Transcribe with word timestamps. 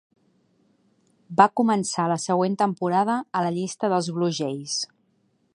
Va 1.41 1.47
començar 1.61 2.07
la 2.13 2.17
següent 2.25 2.57
temporada 2.65 3.21
a 3.41 3.47
la 3.49 3.55
llista 3.59 3.93
dels 3.95 4.13
Blue 4.17 4.35
Jays. 4.43 4.83